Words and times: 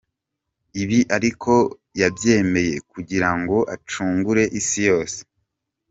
Ibi 0.81 0.99
ariko 1.15 1.51
yabyemeye 2.01 2.75
kugira 2.91 3.29
ngo 3.39 3.57
acungure 3.75 4.43
isi 4.59 4.81
yose. 4.89 5.19